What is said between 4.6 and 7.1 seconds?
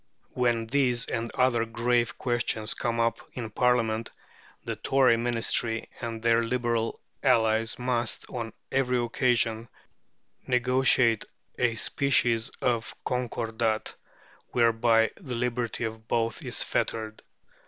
the Tory Ministry and their Liberal